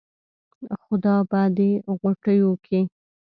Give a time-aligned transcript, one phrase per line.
[0.83, 2.79] خدا به دې ِغوټېو کې